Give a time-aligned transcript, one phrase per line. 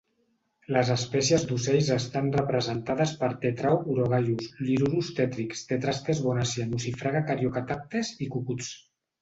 [0.75, 8.33] Les espècies d'ocells estan representades per Tetrao urogallus, Lyrurus tetrix, Tetrastes bonasia, Nucifraga Caryocatactes i
[8.39, 8.77] cucuts.